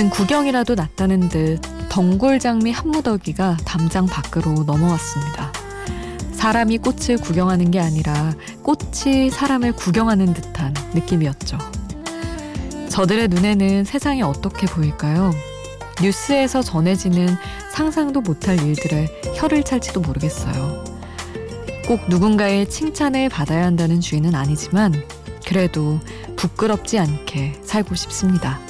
[0.00, 5.52] 무슨 구경이라도 났다는 듯 덩굴 장미 한 무더기가 담장 밖으로 넘어왔습니다.
[6.32, 8.32] 사람이 꽃을 구경하는 게 아니라
[8.62, 11.58] 꽃이 사람을 구경하는 듯한 느낌이었죠.
[12.88, 15.32] 저들의 눈에는 세상이 어떻게 보일까요?
[16.02, 17.36] 뉴스에서 전해지는
[17.70, 20.82] 상상도 못할 일들에 혀를 찰지도 모르겠어요.
[21.86, 24.94] 꼭 누군가의 칭찬을 받아야 한다는 주의는 아니지만
[25.46, 26.00] 그래도
[26.36, 28.69] 부끄럽지 않게 살고 싶습니다.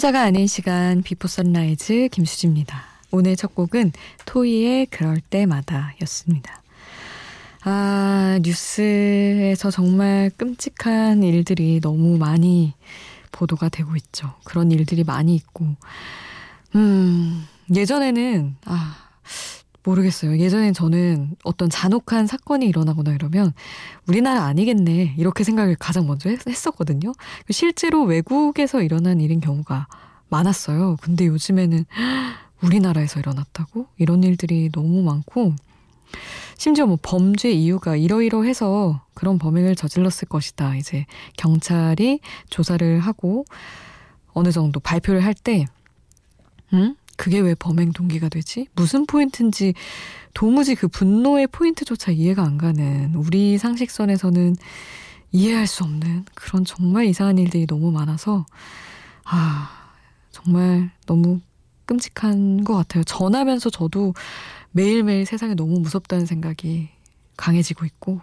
[0.00, 2.84] 혼자가 아닌 시간 비포 선라이즈 김수지입니다.
[3.10, 3.92] 오늘 첫 곡은
[4.24, 6.62] 토이의 그럴 때마다 였습니다.
[7.64, 12.72] 아, 뉴스에서 정말 끔찍한 일들이 너무 많이
[13.30, 14.32] 보도가 되고 있죠.
[14.44, 15.66] 그런 일들이 많이 있고,
[16.76, 18.96] 음, 예전에는, 아,
[19.82, 20.38] 모르겠어요.
[20.38, 23.52] 예전엔 저는 어떤 잔혹한 사건이 일어나거나 이러면
[24.06, 25.14] 우리나라 아니겠네.
[25.16, 27.12] 이렇게 생각을 가장 먼저 했, 었거든요
[27.50, 29.88] 실제로 외국에서 일어난 일인 경우가
[30.28, 30.96] 많았어요.
[31.00, 31.84] 근데 요즘에는
[32.62, 33.86] 우리나라에서 일어났다고?
[33.96, 35.54] 이런 일들이 너무 많고,
[36.56, 40.76] 심지어 뭐 범죄 이유가 이러이러해서 그런 범행을 저질렀을 것이다.
[40.76, 41.06] 이제
[41.36, 43.44] 경찰이 조사를 하고
[44.32, 45.64] 어느 정도 발표를 할 때,
[46.74, 46.94] 응?
[47.20, 48.66] 그게 왜 범행 동기가 되지?
[48.74, 49.74] 무슨 포인트인지
[50.32, 54.56] 도무지 그 분노의 포인트조차 이해가 안 가는 우리 상식선에서는
[55.30, 58.46] 이해할 수 없는 그런 정말 이상한 일들이 너무 많아서
[59.24, 59.70] 아
[60.30, 61.40] 정말 너무
[61.84, 63.04] 끔찍한 것 같아요.
[63.04, 64.14] 전하면서 저도
[64.70, 66.88] 매일매일 세상에 너무 무섭다는 생각이
[67.36, 68.22] 강해지고 있고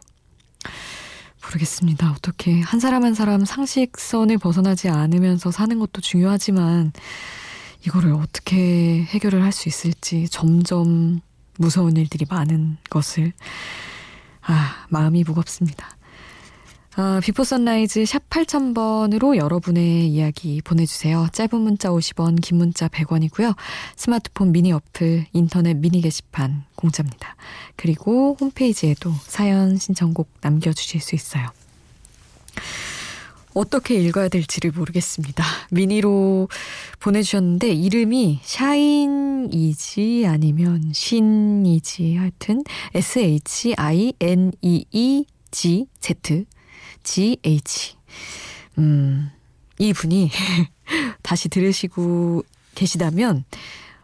[1.43, 2.13] 모르겠습니다.
[2.13, 6.93] 어떻게 한 사람 한 사람 상식선을 벗어나지 않으면서 사는 것도 중요하지만
[7.87, 11.21] 이거를 어떻게 해결을 할 수 있을지 점점
[11.57, 13.31] 무서운 일들이 많은 것을
[14.41, 15.95] 아 마음이 무겁습니다.
[16.99, 21.27] 아, 비포 선라이즈 샵 8000번으로 여러분의 이야기 보내주세요.
[21.31, 23.55] 짧은 문자 50원, 긴 문자 100원이고요.
[23.95, 27.35] 스마트폰 미니 어플, 인터넷 미니 게시판 공짜입니다.
[27.75, 31.47] 그리고 홈페이지에도 사연 신청곡 남겨주실 수 있어요.
[33.57, 35.43] 어떻게 읽어야 될지를 모르겠습니다.
[35.71, 36.47] 미니로
[36.99, 42.63] 보내주셨는데 이름이 샤인이지 아니면 신이지 하여튼
[42.93, 43.75] S-H-I-N-E-E-G-Z
[47.03, 47.95] G-H
[48.77, 49.31] 음,
[49.79, 50.29] 이 분이
[51.23, 52.43] 다시 들으시고
[52.75, 53.43] 계시다면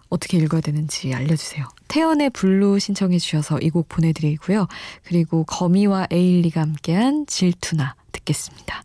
[0.09, 1.67] 어떻게 읽어야 되는지 알려주세요.
[1.87, 4.67] 태연의 블루 신청해 주셔서 이 곡 보내드리고요.
[5.03, 8.83] 그리고 거미와 에일리가 함께한 질투나 듣겠습니다.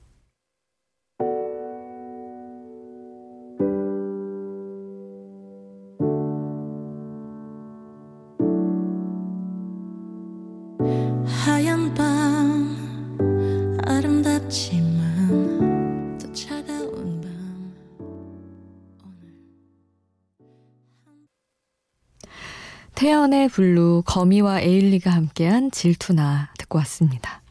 [23.28, 27.42] 태연의 블루, 거미와 에일리가 함께한 질투나 듣고 왔습니다.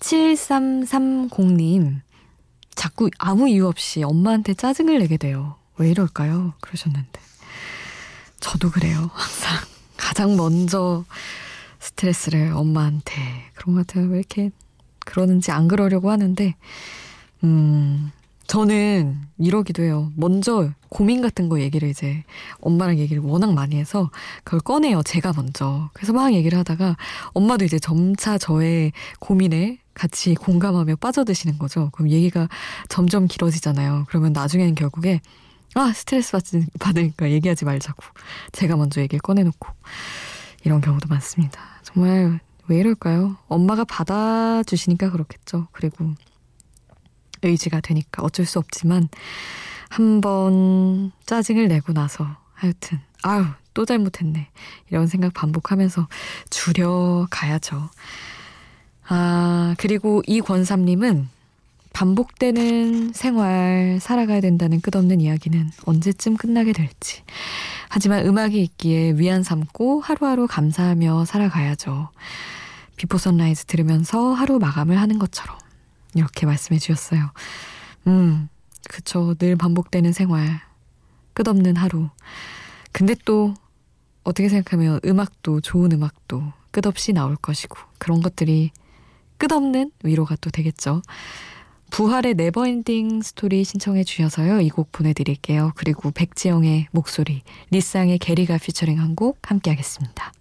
[0.00, 2.00] 7330님,
[2.74, 5.56] 자꾸 아무 이유 없이 엄마한테 짜증을 내게 돼요.
[5.76, 6.54] 왜 이럴까요?
[6.60, 7.20] 그러셨는데.
[8.40, 9.10] 저도 그래요.
[9.12, 9.58] 항상
[9.96, 11.04] 가장 먼저
[11.78, 13.12] 스트레스를 엄마한테
[13.54, 14.08] 그런 것 같아요.
[14.08, 14.50] 왜 이렇게
[15.00, 16.56] 그러는지 안 그러려고 하는데,
[17.44, 18.10] 음,
[18.48, 20.10] 저는 이러기도 해요.
[20.16, 22.24] 먼저 고민 같은 거 얘기를 이제
[22.60, 24.10] 엄마랑 얘기를 워낙 많이 해서
[24.42, 25.02] 그걸 꺼내요.
[25.02, 25.90] 제가 먼저.
[25.92, 26.96] 그래서 막 얘기를 하다가
[27.34, 31.90] 엄마도 이제 점차 저의 고민에 같이 공감하며 빠져드시는 거죠.
[31.92, 32.48] 그럼 얘기가
[32.88, 34.06] 점점 길어지잖아요.
[34.08, 35.20] 그러면 나중에는 결국에
[35.74, 36.44] 아, 스트레스 받,
[36.80, 38.02] 받으니까 얘기하지 말자고.
[38.52, 39.68] 제가 먼저 얘기를 꺼내놓고.
[40.64, 41.60] 이런 경우도 많습니다.
[41.82, 43.36] 정말 왜 이럴까요?
[43.48, 45.68] 엄마가 받아주시니까 그렇겠죠.
[45.72, 46.14] 그리고
[47.42, 49.08] 의지가 되니까 어쩔 수 없지만
[49.88, 53.44] 한 번 짜증을 내고 나서 하여튼 아유
[53.74, 54.48] 또 잘못했네
[54.90, 56.08] 이런 생각 반복하면서
[56.50, 57.88] 줄여가야죠.
[59.08, 61.28] 아 그리고 이권삼님은
[61.92, 67.22] 반복되는 생활 살아가야 된다는 끝없는 이야기는 언제쯤 끝나게 될지
[67.88, 72.10] 하지만 음악이 있기에 위안 삼고 하루하루 감사하며 살아가야죠.
[72.96, 75.56] 비포 선라이즈 들으면서 하루 마감을 하는 것처럼
[76.18, 77.30] 이렇게 말씀해 주셨어요.
[78.06, 78.48] 음,
[78.88, 79.34] 그쵸.
[79.34, 80.60] 늘 반복되는 생활.
[81.34, 82.10] 끝없는 하루.
[82.92, 83.54] 근데 또
[84.24, 88.70] 어떻게 생각하면 음악도 좋은 음악도 끝없이 나올 것이고 그런 것들이
[89.38, 91.02] 끝없는 위로가 또 되겠죠.
[91.90, 94.60] 부활의 네버엔딩 스토리 신청해 주셔서요.
[94.60, 95.72] 이 곡 보내드릴게요.
[95.76, 100.32] 그리고 백지영의 목소리, 리쌍의 게리가 피처링 한 곡 함께 하겠습니다.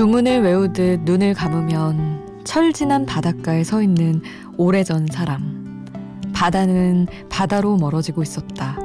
[0.00, 4.22] 주문을 외우듯 눈을 감으면 철진한 바닷가에 서 있는
[4.56, 5.84] 오래전 사람.
[6.32, 8.78] 바다는 바다로 멀어지고 있었다.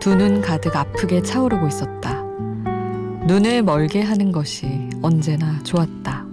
[0.00, 2.22] 두 눈 가득 아프게 차오르고 있었다.
[3.26, 6.24] 눈을 멀게 하는 것이 언제나 좋았다.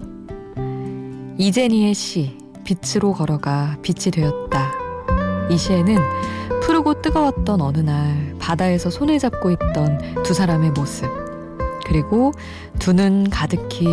[1.37, 4.71] 이재니의 시, 빛으로 걸어가 빛이 되었다.
[5.49, 5.97] 이 시에는
[6.63, 11.24] 푸르고 뜨거웠던 어느 날 바다에서 손을 잡고 있던 두 사람의 모습,
[11.85, 12.31] 그리고
[12.79, 13.85] 두 눈 가득히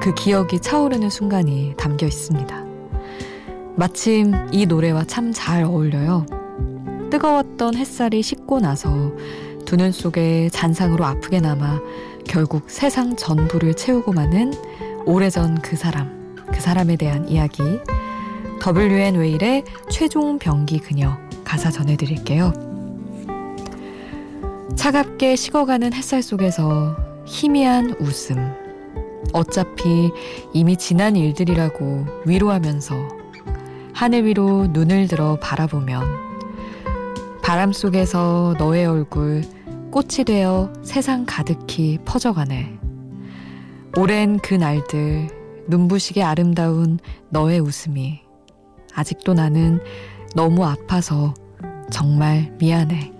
[0.00, 2.64] 그 기억이 차오르는 순간이 담겨 있습니다.
[3.76, 6.26] 마침 이 노래와 참 잘 어울려요.
[7.10, 8.90] 뜨거웠던 햇살이 식고 나서
[9.66, 11.80] 두 눈 속에 잔상으로 아프게 남아
[12.26, 14.52] 결국 세상 전부를 채우고 마는
[15.06, 17.62] 오래전 그 사람, 그 사람에 대한 이야기.
[18.64, 22.52] WN 웨일의 최종 병기 그녀 가사 전해드릴게요.
[24.76, 26.96] 차갑게 식어가는 햇살 속에서
[27.30, 28.52] 희미한 웃음.
[29.32, 30.10] 어차피
[30.52, 32.96] 이미 지난 일들이라고 위로하면서
[33.94, 36.02] 하늘 위로 눈을 들어 바라보면
[37.40, 39.42] 바람 속에서 너의 얼굴
[39.92, 42.78] 꽃이 되어 세상 가득히 퍼져가네.
[43.96, 45.28] 오랜 그 날들
[45.68, 46.98] 눈부시게 아름다운
[47.28, 48.20] 너의 웃음이
[48.92, 49.80] 아직도 나는
[50.34, 51.32] 너무 아파서
[51.92, 53.19] 정말 미안해.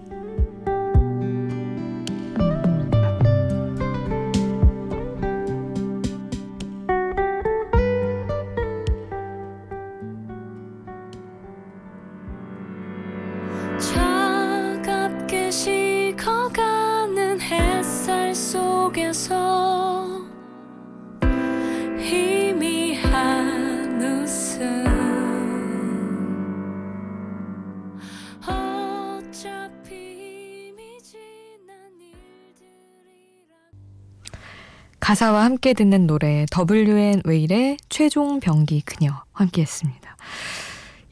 [35.20, 40.16] 가사와 함께 듣는 노래 WN 웨일의 최종 병기 그녀 함께 했습니다.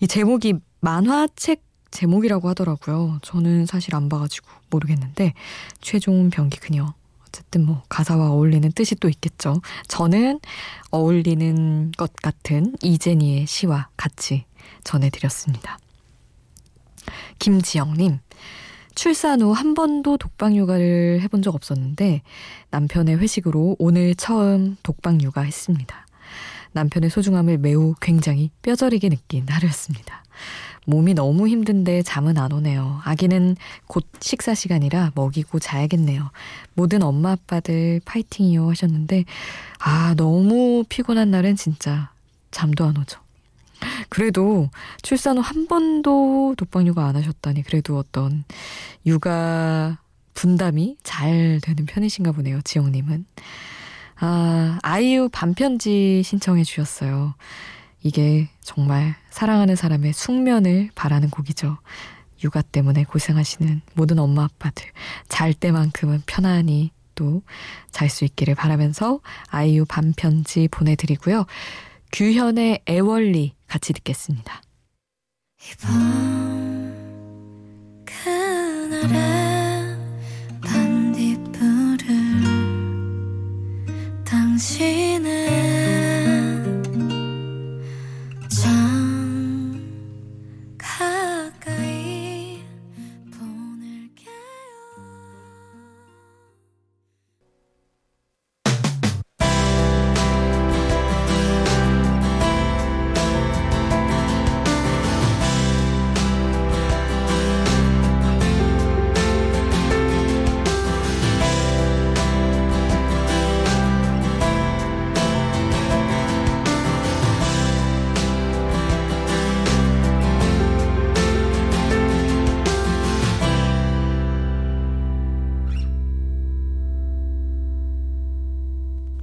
[0.00, 3.18] 이 제목이 만화책 제목이라고 하더라고요.
[3.20, 5.34] 저는 사실 안 봐가지고 모르겠는데
[5.82, 6.94] 최종 병기 그녀
[7.26, 9.60] 어쨌든 뭐 가사와 어울리는 뜻이 또 있겠죠.
[9.88, 10.40] 저는
[10.90, 14.46] 어울리는 것 같은 이제니의 시와 같이
[14.84, 15.76] 전해드렸습니다.
[17.40, 18.20] 김지영님,
[18.98, 22.20] 출산 후 한 번도 독방 육아를 해본 적 없었는데
[22.70, 26.04] 남편의 회식으로 오늘 처음 독방 육아 했습니다.
[26.72, 30.24] 남편의 소중함을 매우 굉장히 뼈저리게 느낀 하루였습니다.
[30.84, 33.00] 몸이 너무 힘든데 잠은 안 오네요.
[33.04, 33.54] 아기는
[33.86, 36.32] 곧 식사 시간이라 먹이고 자야겠네요.
[36.74, 39.26] 모든 엄마 아빠들 파이팅이요 하셨는데
[39.78, 42.10] 아 너무 피곤한 날은 진짜
[42.50, 43.20] 잠도 안 오죠.
[44.08, 44.70] 그래도
[45.02, 48.44] 출산 후 한 번도 독방 육아 안 하셨다니 그래도 어떤
[49.06, 49.98] 육아
[50.34, 52.60] 분담이 잘 되는 편이신가 보네요.
[52.62, 53.26] 지영님은.
[54.20, 57.34] 아, 아이유 반편지 신청해 주셨어요.
[58.02, 61.78] 이게 정말 사랑하는 사람의 숙면을 바라는 곡이죠.
[62.44, 64.86] 육아 때문에 고생하시는 모든 엄마 아빠들
[65.28, 67.42] 잘 때만큼은 편안히 또
[67.90, 71.46] 잘 수 있기를 바라면서 아이유 반편지 보내드리고요.
[72.12, 74.62] 규현의 애월리 같이 듣겠습니다.
[75.72, 76.94] 이밤
[78.04, 79.96] 그날의
[80.62, 82.06] 반딧불을
[84.24, 85.67] 당신의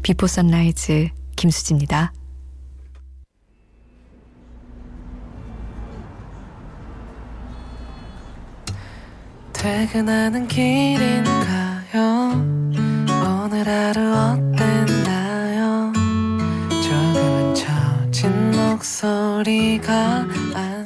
[0.06, 2.14] 비포 선라이즈 김수지입니다.
[9.52, 12.34] 퇴근하는 길인가요?
[13.26, 15.92] 오늘 하루 어땠나요?
[16.84, 20.86] 조금은 처진 목소리가 잠깐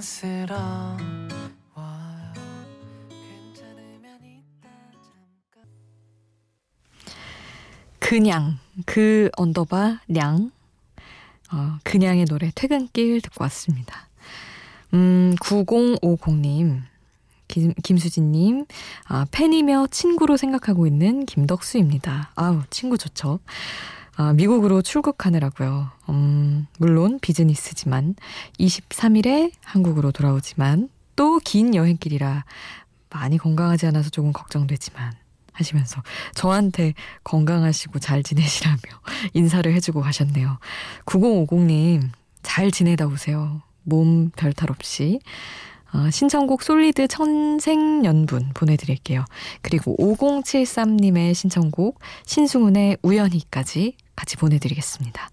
[8.00, 10.52] 그냥 그 언더바 량
[11.52, 14.08] 어, 그냥의 노래 퇴근길 듣고 왔습니다.
[14.94, 16.82] 음 9050님
[17.48, 18.66] 김, 김수진님,
[19.08, 22.32] 아, 팬이며 친구로 생각하고 있는 김덕수입니다.
[22.36, 23.40] 아우, 친구 좋죠.
[24.16, 25.90] 아, 미국으로 출국하느라고요.
[26.10, 28.14] 음, 물론 비즈니스지만
[28.60, 32.46] 23일에 한국으로 돌아오지만 또 긴 여행길이라
[33.10, 35.14] 많이 건강하지 않아서 조금 걱정되지만
[35.60, 36.02] 하시면서
[36.36, 38.80] 저한테 건강하시고 잘 지내시라며
[39.34, 40.60] 인사를 해주고 가셨네요.
[41.06, 42.10] 9050님,
[42.42, 43.62] 잘 지내다 오세요.
[43.84, 45.20] 몸 별탈 없이.
[45.92, 49.26] 어, 신청곡 솔리드 천생연분 보내드릴게요.
[49.62, 55.30] 그리고 5073님의 신청곡 신승훈의 우연히까지 같이 보내드리겠습니다.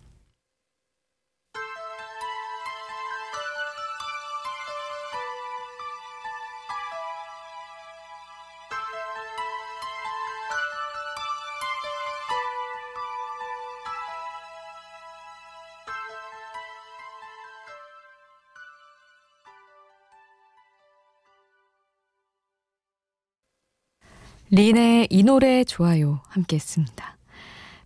[24.56, 27.18] 린의 이 노래 좋아요 함께 했습니다.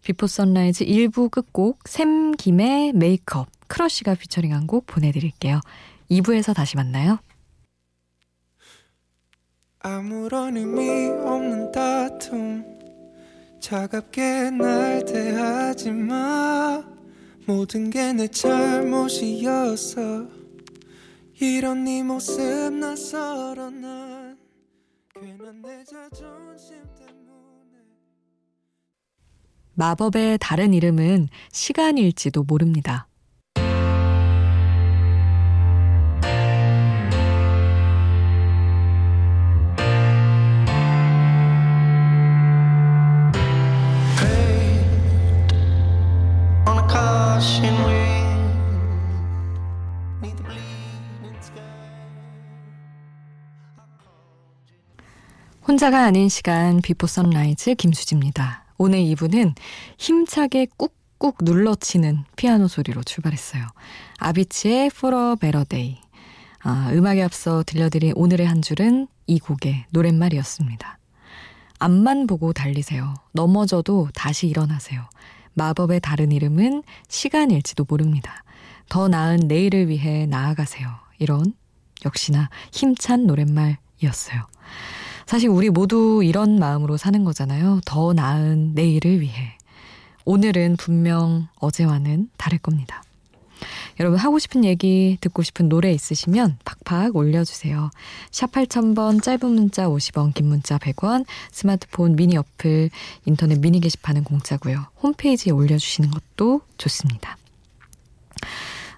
[0.05, 5.61] 비포 선라이즈 1부 끝곡 샘 김의 메이크업 크러쉬가 피처링한 곡 보내드릴게요.
[6.12, 7.19] 2부에서 다시 만나요.
[9.81, 12.65] 아무런 의미 없는 다툼
[13.61, 16.85] 차갑게 날 대하지 마
[17.49, 19.99] 모든 게 내 잘못이었어
[21.41, 24.39] 이런 네 모습 낯설어 난
[29.75, 33.10] 마법의 다른 이름은 시간일지도 모릅니다.
[55.81, 58.65] 혼자가 아닌 시간 비포 선라이즈 김수지입니다.
[58.77, 59.55] 오늘 2부는
[59.97, 63.67] 힘차게 꾹꾹 눌러치는 피아노 소리로 출발했어요.
[64.19, 65.99] 아비치의 For a Better Day.
[66.63, 70.99] 아, 음악에 앞서 들려드린 오늘의 한 줄은 이 곡의 노랫말이었습니다.
[71.79, 73.15] 앞만 보고 달리세요.
[73.33, 75.09] 넘어져도 다시 일어나세요.
[75.55, 78.45] 마법의 다른 이름은 시간일지도 모릅니다.
[78.91, 80.91] 더 나은 내일을 위해 나아가세요.
[81.19, 81.55] 이런
[82.05, 84.43] 역시나 힘찬 노랫말이었어요.
[85.31, 87.83] 사실 우리 모두 이런 마음으로 사는 거잖아요.
[87.85, 89.57] 더 나은 내일을 위해.
[90.25, 93.05] 오늘은 분명 어제와는 다를 겁니다.
[94.01, 97.93] 여러분 하고 싶은 얘기, 듣고 싶은 노래 있으시면 팍팍 올려주세요.
[98.33, 102.91] 샵 8000번 짧은 문자 50원, 긴 문자 100원, 스마트폰 미니 어플,
[103.25, 104.87] 인터넷 미니 게시판은 공짜고요.
[105.01, 107.37] 홈페이지에 올려주시는 것도 좋습니다.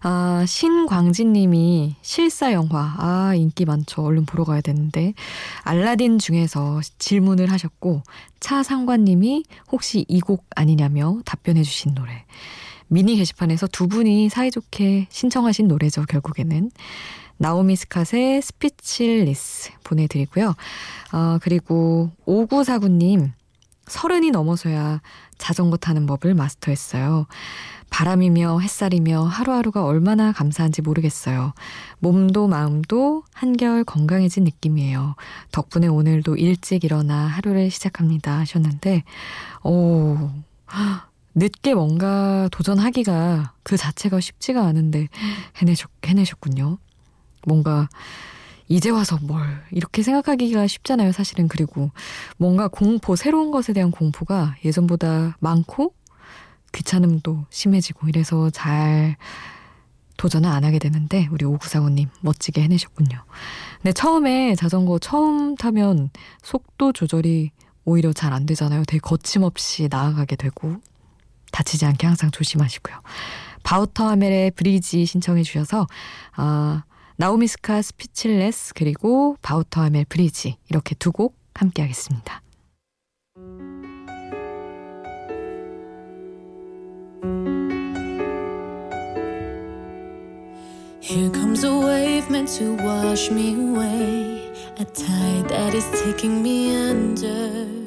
[0.05, 2.95] 아, 신광진 님이 실사 영화.
[2.99, 4.03] 아, 인기 많죠.
[4.03, 5.15] 얼른 보러 가야 되는데.
[5.63, 8.03] 알라딘 중에서 질문을 하셨고,
[8.41, 12.25] 차 상관님이 혹시 이 곡 아니냐며 답변해 주신 노래.
[12.89, 16.71] 미니 게시판에서 두 분이 사이좋게 신청하신 노래죠, 결국에는.
[17.39, 20.55] 나오미 스캇의 Speechless 보내드리고요.
[21.13, 23.33] 어, 그리고 5949님,
[23.87, 25.01] 서른이 넘어서야
[25.39, 27.27] 자전거 타는 법을 마스터했어요.
[27.91, 31.53] 바람이며 햇살이며 하루하루가 얼마나 감사한지 모르겠어요.
[31.99, 35.15] 몸도 마음도 한결 건강해진 느낌이에요.
[35.51, 39.05] 덕분에 오늘도 일찍 일어나 하루를 시작합니다 하셨는데,
[39.63, 40.31] 오,
[41.35, 45.09] 늦게 뭔가 도전하기가 그 자체가 쉽지가 않은데
[45.57, 46.79] 해내셨, 해내셨군요.
[47.47, 47.89] 뭔가
[48.69, 51.49] 이제 와서 뭘 이렇게 생각하기가 쉽잖아요, 사실은.
[51.49, 51.91] 그리고
[52.37, 55.95] 뭔가 공포, 새로운 것에 대한 공포가 예전보다 많고
[56.73, 59.17] 귀찮음도 심해지고 이래서 잘
[60.17, 63.25] 도전을 안 하게 되는데 우리 오구사구님 멋지게 해내셨군요.
[63.79, 66.11] 근데 처음에 자전거 처음 타면
[66.43, 67.51] 속도 조절이
[67.85, 68.85] 오히려 잘 안 되잖아요.
[68.87, 70.77] 되게 거침없이 나아가게 되고
[71.51, 72.97] 다치지 않게 항상 조심하시고요.
[73.65, 75.87] 바우터 하멜의 Breezy 신청해 주셔서
[76.37, 76.85] 아,
[77.23, 82.43] 나오미 스캇 Speechless 그리고 바우터 하멜 Breezy 이렇게 두 곡 함께 하겠습니다.
[91.01, 94.51] Here comes a wave meant to wash me away,
[94.81, 97.82] a tide that is taking me under.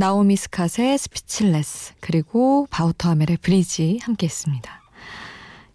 [0.00, 4.80] 나오미 스캇의 Speechless 그리고 바우터 하멜의 Breezy 함께 했습니다.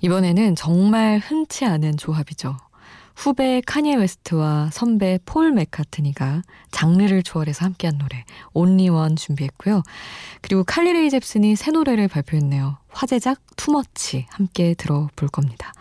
[0.01, 2.57] 이번에는 정말 흔치 않은 조합이죠.
[3.15, 6.41] 후배 카니에 웨스트와 선배 폴 맥카트니가
[6.71, 9.83] 장르를 초월해서 함께한 노래 온리원 준비했고요.
[10.41, 12.79] 그리고 칼리 레이 잽슨이 새 노래를 발표했네요.
[12.89, 15.71] 화제작 투머치 함께 들어볼 겁니다.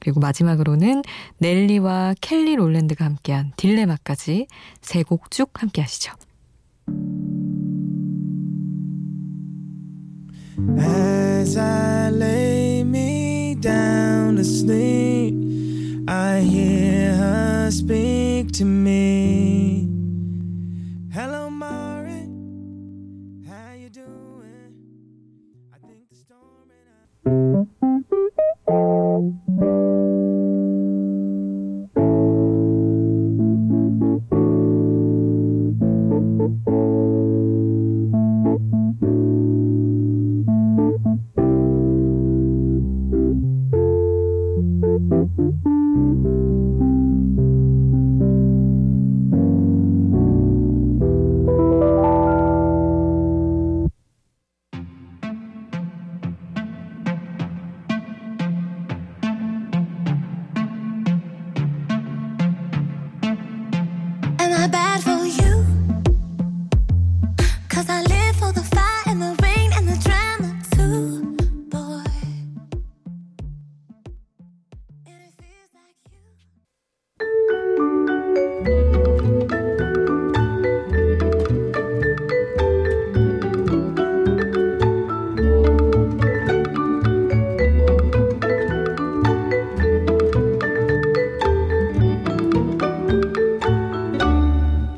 [0.00, 1.02] 그리고 마지막으로는
[1.38, 4.48] 넬리와 켈리 롤랜드가 함께한 딜레마까지
[4.82, 6.12] 세 곡 쭉 함께 하시죠.
[10.56, 15.34] As I lay me down to sleep
[16.06, 19.88] I hear her speak to me.
[21.12, 22.28] Hello, Mari.
[23.48, 24.74] How you doing?
[25.72, 27.66] I think the storm and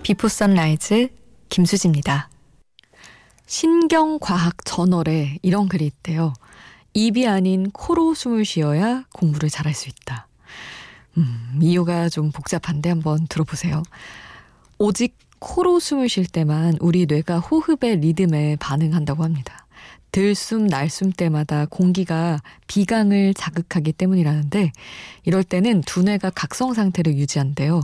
[0.07, 1.09] 비포 선라이즈
[1.49, 2.31] 김수지입니다.
[3.47, 6.33] 신경과학 저널에 이런 글이 있대요.
[6.95, 10.29] 입이 아닌 코로 숨을 쉬어야 공부를 잘할 수 있다.
[11.17, 13.83] 음, 이유가 좀 복잡한데 한번 들어보세요.
[14.79, 19.67] 오직 코로 숨을 쉴 때만 우리 뇌가 호흡의 리듬에 반응한다고 합니다.
[20.13, 22.39] 들숨, 날숨 때마다 공기가
[22.69, 24.71] 비강을 자극하기 때문이라는데
[25.25, 27.81] 이럴 때는 두뇌가 각성 상태를 유지한대요.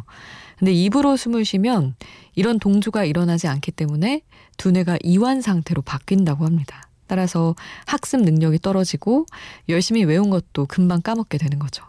[0.62, 1.96] 근데 입으로 숨을 쉬면
[2.36, 4.22] 이런 동조가 일어나지 않기 때문에
[4.58, 6.88] 두뇌가 이완 상태로 바뀐다고 합니다.
[7.08, 9.26] 따라서 학습 능력이 떨어지고
[9.68, 11.84] 열심히 외운 것도 금방 까먹게 되는 거죠.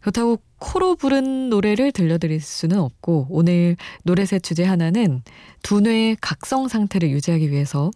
[0.00, 5.22] 그렇다고 코로 부른 노래를 들려드릴 수는 없고 오늘 노래셋 주제 하나는
[5.62, 7.90] 두뇌의 각성 상태를 유지하기 위해서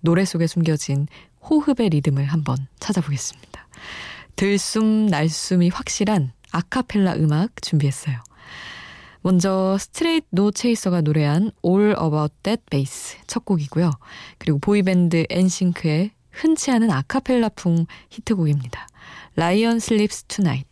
[0.00, 1.08] 노래 속에 숨겨진
[1.42, 3.68] 호흡의 리듬을 한번 찾아보겠습니다.
[4.36, 8.29] 들숨 날숨이 확실한 아카펠라 음악 준비했어요.
[9.22, 13.90] 먼저 스트레이트 노 체이서가 노래한 All About That Bass 첫 곡이고요.
[14.38, 18.86] 그리고 보이밴드 엔싱크의 흔치 않은 아카펠라풍 히트곡입니다.
[19.36, 20.66] Lion Sleeps Tonight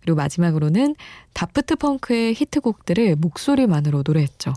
[0.00, 0.94] 그리고 마지막으로는
[1.32, 4.54] 다프트 펑크의 히트곡들을 목소리만으로 노래했죠.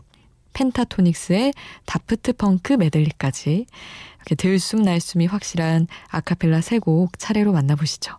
[0.53, 1.53] 펜타토닉스의
[1.85, 3.65] 다프트 펑크 메들리까지
[4.17, 8.17] 이렇게 들숨 날숨이 확실한 아카펠라 세 곡 차례로 만나보시죠.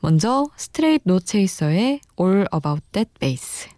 [0.00, 3.68] 먼저 스트레이트 노 체이서의 All About That Bass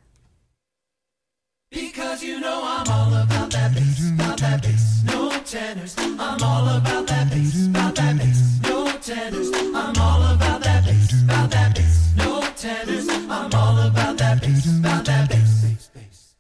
[1.73, 5.95] Because you know I'm all about that bass, about that bass, no tenors.
[5.99, 9.51] I'm all about that bass, about that bass, no tenors.
[9.75, 13.09] I'm all about that bass, about that bass, no tenors.
[13.09, 16.37] I'm all about that bass, about that bass.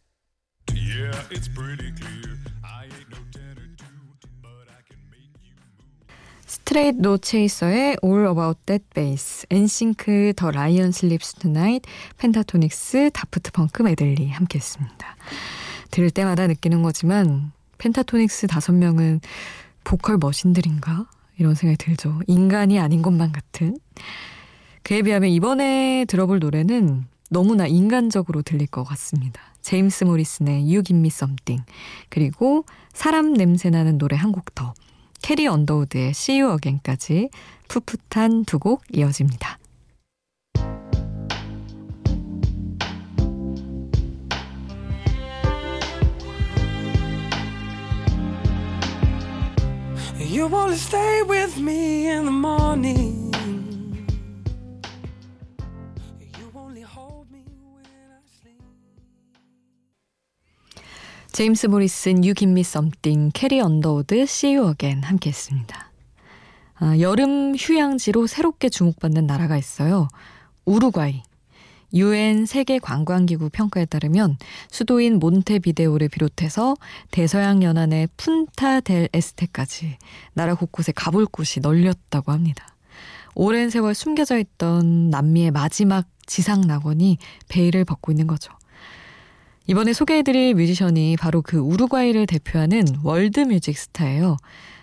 [0.74, 2.38] Yeah, it's pretty clear.
[6.72, 11.82] 스트레이트 노 체이서의 All About That Bass, 엔싱크 The Lion Sleeps Tonight,
[12.16, 15.16] 펜타토닉스 다프트 펑크 메들리 함께 했습니다.
[15.90, 19.20] 들을 때마다 느끼는 거지만 펜타토닉스 다섯 명은
[19.85, 21.04] 보컬 머신들인가
[21.37, 22.20] 이런 생각이 들죠.
[22.26, 23.76] 인간이 아닌 것만 같은.
[24.82, 29.42] 그에 비하면 이번에 들어볼 노래는 너무나 인간적으로 들릴 것 같습니다.
[29.61, 31.66] 제임스 모리슨의 You Give Me Something
[32.08, 34.72] 그리고 사람 냄새 나는 노래 한 곡 더.
[35.22, 37.30] 캐리 언더우드의 See You Again까지
[37.68, 39.58] 풋풋한 두 곡 이어집니다.
[50.18, 53.12] You wanna stay with me in the morning.
[61.32, 65.90] 제임스 모리슨, Me Something, 캐리 언더우드, See You Again 함께 했습니다.
[66.74, 70.08] 아, 여름 휴양지로 새롭게 주목받는 나라가 있어요.
[70.66, 71.22] 우루과이.
[71.94, 74.36] 유엔 세계 관광기구 평가에 따르면
[74.70, 76.74] 수도인 몬테비데오를 비롯해서
[77.10, 79.96] 대서양 연안의 푼타 델 에스테까지
[80.34, 82.66] 나라 곳곳에 가볼 곳이 널렸다고 합니다.
[83.34, 87.16] 오랜 세월 숨겨져 있던 남미의 마지막 지상 낙원이
[87.48, 88.52] 베일을 벗고 있는 거죠.
[89.66, 94.37] 이번에 소개해드릴 뮤지션이 바로 그 우루과이를 대표하는 월드 뮤직 스타예요.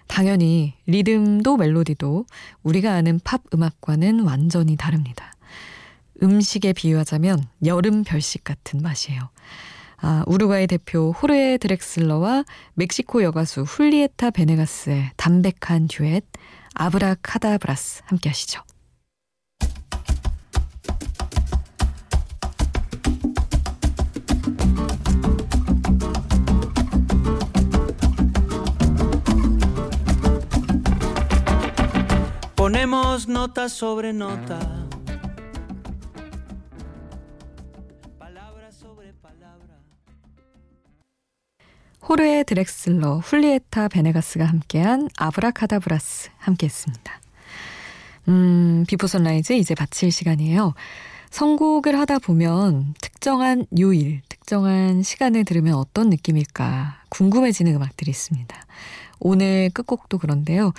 [0.08, 2.26] 당연히 리듬도 멜로디도
[2.64, 5.34] 우리가 아는 팝 음악과는 완전히 다릅니다.
[6.24, 9.30] 음식에 비유하자면 여름 별식 같은 맛이에요.
[10.02, 16.24] 아, 우루과이 대표 호르헤 드렉슬러와 멕시코 여가수 훌리에타 베네가스의 담백한 듀엣
[16.74, 18.62] Abracadabras 함께 하시죠.
[32.70, 34.60] Ponemos nota sobre nota.
[42.08, 47.22] 호르헤 드렉슬러, 훌리에타 베네가스가 함께한 Abracadabras 함께했습니다.
[48.28, 50.76] 음, 비포 선라이즈 이제 마칠 시간이에요.
[51.32, 58.56] 선곡을 하다 보면 특정한 요일, 특정한 시간을 들으면 어떤 느낌일까 궁금해지는 음악들이 있습니다.
[59.20, 60.74] 오늘 끝곡도 그런데요.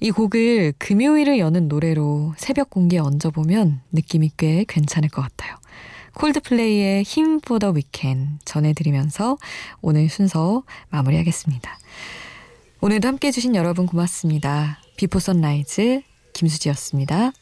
[0.00, 5.56] 이 곡을 금요일을 여는 노래로 새벽 공기에 얹어보면 느낌이 꽤 괜찮을 것 같아요.
[6.14, 9.38] 콜드플레이의 Hymn for the Weekend 전해드리면서
[9.80, 11.78] 오늘 순서 마무리하겠습니다.
[12.80, 14.80] 오늘도 함께 해주신 여러분 고맙습니다.
[14.96, 17.32] 비포 선라이즈 김수지였습니다.